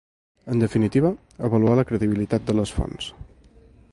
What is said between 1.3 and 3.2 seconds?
avaluar la credibilitat de les fonts.